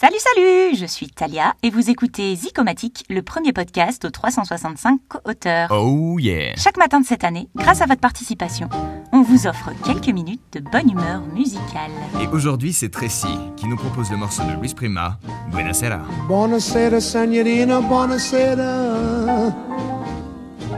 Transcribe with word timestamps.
Salut, 0.00 0.18
salut 0.20 0.76
Je 0.76 0.86
suis 0.86 1.08
Talia 1.08 1.54
et 1.64 1.70
vous 1.70 1.90
écoutez 1.90 2.32
Zicomatique, 2.36 3.04
le 3.10 3.20
premier 3.20 3.52
podcast 3.52 4.04
aux 4.04 4.10
365 4.10 5.00
co-auteurs. 5.08 5.72
Oh 5.72 6.20
yeah 6.20 6.54
Chaque 6.56 6.76
matin 6.76 7.00
de 7.00 7.04
cette 7.04 7.24
année, 7.24 7.48
grâce 7.56 7.80
à 7.80 7.86
votre 7.86 8.00
participation, 8.00 8.68
on 9.12 9.22
vous 9.22 9.48
offre 9.48 9.70
quelques 9.84 10.14
minutes 10.14 10.40
de 10.52 10.60
bonne 10.60 10.88
humeur 10.88 11.22
musicale. 11.34 11.90
Et 12.22 12.28
aujourd'hui, 12.28 12.72
c'est 12.72 12.90
Tracy 12.90 13.26
qui 13.56 13.66
nous 13.66 13.74
propose 13.74 14.08
le 14.12 14.18
morceau 14.18 14.44
de 14.44 14.52
Luis 14.60 14.72
Prima, 14.72 15.18
Buenasera. 15.50 15.98
Buonasera, 16.28 17.00
signorina, 17.00 17.80
buonasera. 17.80 19.52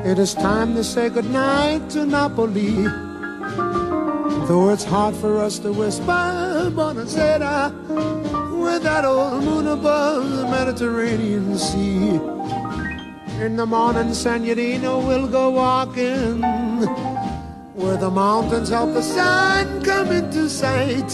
It 0.06 0.18
is 0.18 0.34
time 0.34 0.74
to 0.76 0.82
say 0.82 1.10
goodnight 1.10 1.86
to 1.90 2.06
Napoli. 2.06 2.86
Though 4.48 4.72
it's 4.72 4.86
hard 4.86 5.14
for 5.14 5.44
us 5.44 5.60
to 5.60 5.72
whisper, 5.72 6.70
buonasera, 6.74 7.70
with 8.60 8.82
that 8.82 9.04
old 9.04 9.42
moon 9.44 9.66
above 9.66 10.30
the 10.30 10.44
Mediterranean 10.44 11.58
Sea. 11.58 12.20
In 13.44 13.56
the 13.56 13.66
morning, 13.66 14.12
signorina, 14.12 14.98
we'll 14.98 15.26
go 15.26 15.50
walking 15.50 16.42
where 17.74 17.96
the 17.96 18.10
mountains 18.10 18.68
help 18.68 18.92
the 18.92 19.02
sun 19.02 19.82
come 19.82 20.12
into 20.12 20.48
sight. 20.48 21.10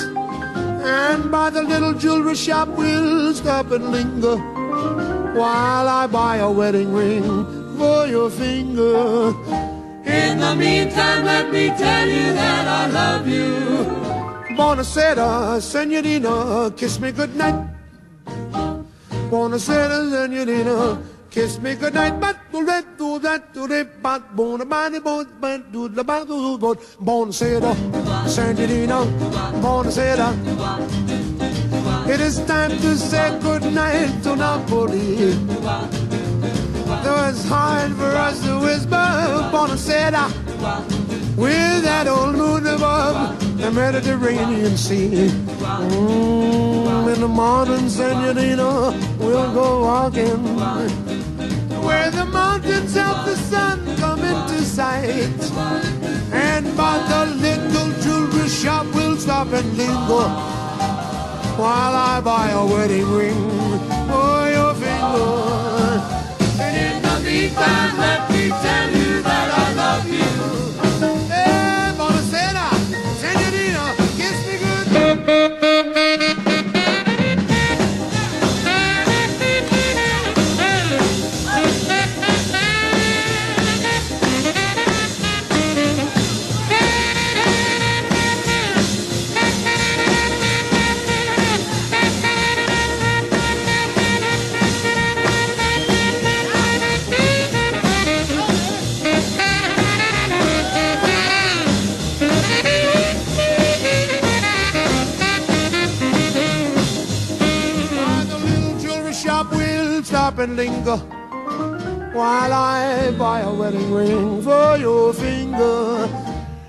And 0.87 1.33
by 1.33 1.51
the 1.51 1.63
little 1.63 1.95
jewelry 1.95 2.37
shop 2.37 2.69
we'll 2.69 3.35
stop 3.35 3.73
and 3.73 3.91
linger 3.91 4.37
While 4.37 5.89
I 5.89 6.07
buy 6.07 6.37
a 6.37 6.49
wedding 6.49 6.93
ring 6.93 7.77
for 7.77 8.07
your 8.07 8.31
finger 8.31 9.35
In 10.05 10.39
the 10.39 10.55
meantime 10.55 11.25
let 11.25 11.51
me 11.51 11.69
tell 11.71 12.09
you 12.09 12.36
Buonasera, 14.67 15.61
senorina, 15.63 16.73
kiss 16.77 16.99
me 16.99 17.13
goodnight 17.13 17.55
Buonasera, 19.31 20.11
senorina, 20.11 21.01
kiss 21.31 21.61
me 21.61 21.77
goodnight. 21.77 22.19
But 22.21 22.37
do 22.51 22.65
that, 22.67 22.99
do 22.99 23.21
that, 23.21 23.55
do 23.55 23.69
that, 23.69 24.03
but 24.03 24.35
Buonasera, 24.35 25.41
but 25.41 25.71
do 25.71 25.89
the 25.89 26.03
do 26.03 26.59
but 26.59 26.79
Buonasera, 26.99 27.77
senorina, 28.29 29.07
buonasera 29.63 30.35
It 32.11 32.21
is 32.21 32.45
time 32.45 32.71
to 32.71 32.97
say 32.97 33.39
goodnight 33.41 34.21
to 34.25 34.35
Napoli 34.35 35.31
Though 37.05 37.29
it's 37.29 37.49
hard 37.49 37.93
for 37.93 38.11
us 38.27 38.43
to 38.45 38.59
whisper 38.59 39.07
Buonasera 39.53 40.27
With 41.37 41.85
that 41.85 42.09
old 42.09 42.35
moon 42.35 42.56
Mediterranean 43.77 44.75
Sea. 44.77 45.29
Mm, 45.61 47.15
In 47.15 47.21
the 47.21 47.29
morning, 47.29 47.91
senorina, 47.91 48.97
we'll 49.19 49.53
go 49.53 49.83
walking. 49.83 50.41
Where 51.85 52.11
the 52.11 52.25
mountains 52.25 52.95
help 52.95 53.27
the 53.27 53.37
sun 53.37 53.79
come 53.99 54.21
into 54.21 54.63
sight. 54.65 55.39
And 56.33 56.65
by 56.75 56.97
the 57.13 57.27
little 57.47 57.91
jewelry 58.03 58.49
shop 58.49 58.87
we'll 58.95 59.19
stop 59.19 59.53
and 59.53 59.69
linger 59.77 60.29
while 61.61 61.95
I 61.95 62.21
buy 62.25 62.49
a 62.51 62.65
wedding 62.65 63.11
ring 63.13 63.41
for 64.11 64.49
your 64.57 64.73
finger. 64.75 66.01
And 66.65 66.77
in 66.87 67.03
the 67.03 67.17
meantime, 67.29 67.86
shop, 109.27 109.51
we'll 109.51 110.05
stop 110.05 110.39
and 110.39 110.55
linger 110.57 110.99
while 112.19 112.53
I 112.53 113.11
buy 113.19 113.41
a 113.41 113.53
wedding 113.53 113.93
ring 113.93 114.41
for 114.43 114.77
your 114.77 115.13
finger. 115.13 116.09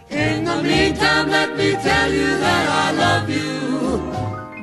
In 0.09 0.43
the 0.43 0.57
meantime, 0.63 1.29
let 1.29 1.55
me 1.55 1.69
tell 1.87 2.11
you 2.11 2.29
that 2.45 2.65
I 2.83 2.87
love 3.03 3.29
you. 3.29 3.51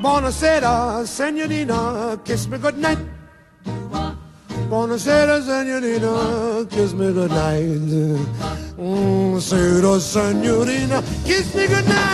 Buonasera, 0.03 1.07
senorina, 1.07 2.19
kiss 2.25 2.49
me 2.49 2.59
goodnight. 2.59 2.99
Buonasera, 4.71 5.37
senorina, 5.49 6.67
kiss 6.69 6.93
me 6.95 7.13
goodnight. 7.13 7.79
Mm, 8.77 9.41
senorina, 9.41 11.03
kiss 11.25 11.55
me 11.55 11.67
goodnight. 11.69 12.14